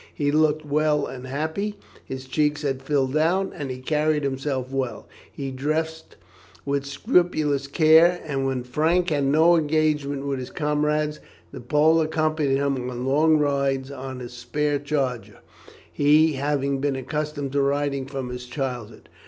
[0.11, 5.07] He looked well and happy; his cheeks had filled out, and he carried himself well;
[5.31, 6.15] he dressed
[6.65, 11.19] with scrupulous care, and when Frank had no engagement with his comrades,
[11.51, 15.37] the Pole accompanied him on long rides on his spare charger,
[15.93, 19.07] he having been accustomed to riding from his childhood.